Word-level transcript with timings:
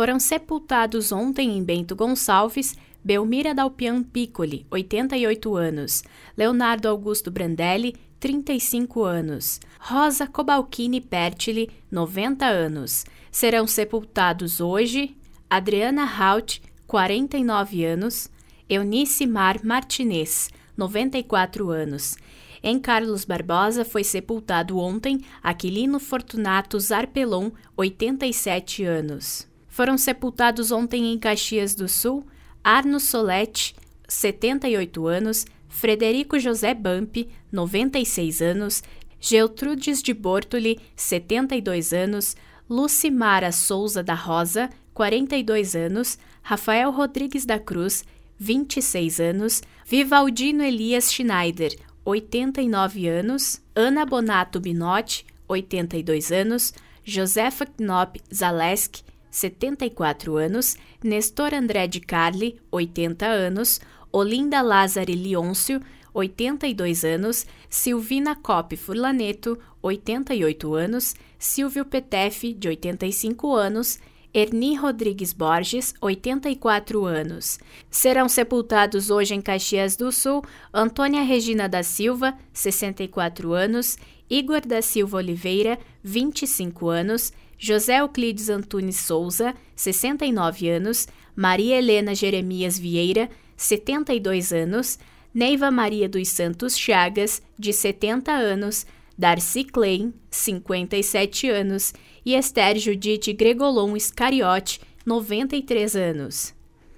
Foram 0.00 0.18
sepultados 0.18 1.12
ontem 1.12 1.58
em 1.58 1.62
Bento 1.62 1.94
Gonçalves 1.94 2.74
Belmira 3.04 3.54
Dalpian 3.54 4.02
Piccoli, 4.02 4.66
88 4.70 5.54
anos, 5.54 6.02
Leonardo 6.34 6.88
Augusto 6.88 7.30
Brandelli, 7.30 7.94
35 8.18 9.04
anos, 9.04 9.60
Rosa 9.78 10.26
Cobalcini 10.26 11.02
Pertili, 11.02 11.68
90 11.90 12.46
anos. 12.46 13.04
Serão 13.30 13.66
sepultados 13.66 14.58
hoje 14.58 15.14
Adriana 15.50 16.10
Haut, 16.10 16.62
49 16.86 17.84
anos, 17.84 18.30
Eunice 18.70 19.26
Mar 19.26 19.62
Martinez, 19.62 20.48
94 20.78 21.68
anos. 21.68 22.16
Em 22.62 22.78
Carlos 22.78 23.26
Barbosa 23.26 23.84
foi 23.84 24.02
sepultado 24.02 24.78
ontem 24.78 25.20
Aquilino 25.42 26.00
Fortunato 26.00 26.80
Zarpelon, 26.80 27.50
87 27.76 28.82
anos. 28.82 29.49
Foram 29.80 29.96
sepultados 29.96 30.70
ontem 30.70 31.10
em 31.10 31.18
Caxias 31.18 31.74
do 31.74 31.88
Sul 31.88 32.26
Arno 32.62 33.00
Soletti, 33.00 33.74
78 34.06 35.06
anos, 35.06 35.46
Frederico 35.70 36.38
José 36.38 36.74
Bampi, 36.74 37.30
96 37.50 38.42
anos, 38.42 38.82
Geltrudes 39.18 40.02
de 40.02 40.12
Bortoli, 40.12 40.78
72 40.94 41.94
anos, 41.94 42.36
Lucimara 42.68 43.50
Souza 43.52 44.02
da 44.02 44.12
Rosa, 44.12 44.68
42 44.92 45.74
anos, 45.74 46.18
Rafael 46.42 46.90
Rodrigues 46.90 47.46
da 47.46 47.58
Cruz, 47.58 48.04
26 48.38 49.18
anos, 49.18 49.62
Vivaldino 49.86 50.62
Elias 50.62 51.10
Schneider, 51.10 51.74
89 52.04 53.08
anos, 53.08 53.62
Ana 53.74 54.04
Bonato 54.04 54.60
Binotti, 54.60 55.24
82 55.48 56.30
anos, 56.30 56.74
Josefa 57.02 57.64
Knop 57.64 58.20
Zaleski, 58.30 59.08
74 59.30 60.36
anos, 60.36 60.76
Nestor 61.02 61.54
André 61.54 61.86
de 61.86 62.00
Carli, 62.00 62.60
80 62.70 63.26
anos, 63.26 63.80
Olinda 64.10 64.60
Lázari 64.60 65.14
Leôncio, 65.14 65.80
82 66.12 67.04
anos, 67.04 67.46
Silvina 67.68 68.34
Cop 68.34 68.76
Furlaneto, 68.76 69.58
88 69.82 70.74
anos, 70.74 71.14
Silvio 71.38 71.84
Petef, 71.84 72.52
de 72.54 72.68
85 72.68 73.54
anos, 73.54 73.98
Erni 74.32 74.76
Rodrigues 74.76 75.32
Borges, 75.32 75.94
84 76.00 77.04
anos. 77.04 77.58
Serão 77.90 78.28
sepultados 78.28 79.10
hoje 79.10 79.34
em 79.34 79.40
Caxias 79.40 79.96
do 79.96 80.12
Sul 80.12 80.42
Antônia 80.72 81.22
Regina 81.22 81.68
da 81.68 81.82
Silva, 81.82 82.34
64 82.52 83.52
anos, 83.52 83.96
Igor 84.28 84.60
da 84.60 84.80
Silva 84.80 85.16
Oliveira, 85.16 85.78
25 86.04 86.88
anos, 86.88 87.32
José 87.58 87.98
Euclides 87.98 88.48
Antunes 88.48 88.96
Souza, 88.96 89.54
69 89.74 90.68
anos, 90.68 91.08
Maria 91.34 91.76
Helena 91.76 92.14
Jeremias 92.14 92.78
Vieira, 92.78 93.28
72 93.56 94.52
anos, 94.52 94.98
Neiva 95.34 95.70
Maria 95.70 96.08
dos 96.08 96.28
Santos 96.28 96.78
Chagas, 96.78 97.42
de 97.58 97.72
70 97.72 98.32
anos, 98.32 98.86
Darcy 99.20 99.64
Klein, 99.64 100.14
57 100.30 101.50
anos, 101.50 101.92
e 102.24 102.34
Esther 102.34 102.78
Judite 102.78 103.34
Gregolon 103.34 103.94
Iscariote, 103.94 104.80
93 105.04 105.94
anos. 105.94 106.54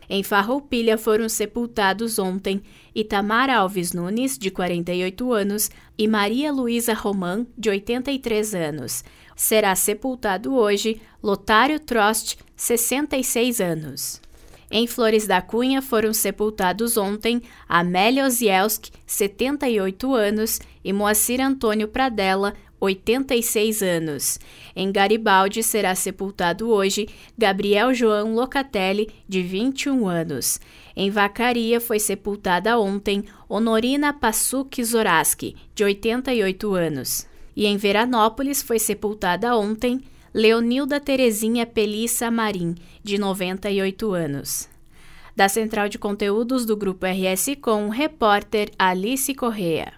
Em 0.08 0.22
Farroupilha 0.22 0.96
foram 0.96 1.28
sepultados 1.28 2.20
ontem 2.20 2.62
Itamar 2.94 3.50
Alves 3.50 3.92
Nunes, 3.92 4.38
de 4.38 4.52
48 4.52 5.32
anos, 5.32 5.68
e 5.98 6.06
Maria 6.06 6.52
Luísa 6.52 6.94
Roman, 6.94 7.44
de 7.58 7.70
83 7.70 8.54
anos. 8.54 9.02
Será 9.34 9.74
sepultado 9.74 10.54
hoje 10.54 11.00
Lotário 11.20 11.80
Trost, 11.80 12.36
66 12.54 13.60
anos. 13.60 14.20
Em 14.74 14.86
Flores 14.86 15.26
da 15.26 15.42
Cunha 15.42 15.82
foram 15.82 16.14
sepultados 16.14 16.96
ontem 16.96 17.42
Amélia 17.68 18.24
Ozielski, 18.24 18.90
78 19.06 20.14
anos, 20.14 20.60
e 20.82 20.94
Moacir 20.94 21.42
Antônio 21.42 21.86
Pradella, 21.86 22.54
86 22.80 23.82
anos. 23.82 24.40
Em 24.74 24.90
Garibaldi 24.90 25.62
será 25.62 25.94
sepultado 25.94 26.70
hoje 26.70 27.06
Gabriel 27.36 27.92
João 27.92 28.34
Locatelli, 28.34 29.10
de 29.28 29.42
21 29.42 30.08
anos. 30.08 30.58
Em 30.96 31.10
Vacaria 31.10 31.78
foi 31.78 32.00
sepultada 32.00 32.78
ontem 32.80 33.24
Honorina 33.46 34.10
Passuc 34.10 34.82
Zoraski, 34.82 35.54
de 35.74 35.84
88 35.84 36.74
anos. 36.74 37.26
E 37.54 37.66
em 37.66 37.76
Veranópolis 37.76 38.62
foi 38.62 38.78
sepultada 38.78 39.54
ontem 39.54 40.00
Leonilda 40.34 40.98
Terezinha 40.98 41.66
Pelissa 41.66 42.30
Marim, 42.30 42.74
de 43.04 43.18
98 43.18 44.14
anos. 44.14 44.66
Da 45.36 45.46
Central 45.46 45.90
de 45.90 45.98
Conteúdos 45.98 46.64
do 46.64 46.74
Grupo 46.74 47.04
RS 47.04 47.54
Com, 47.60 47.90
repórter 47.90 48.70
Alice 48.78 49.34
Correa. 49.34 49.92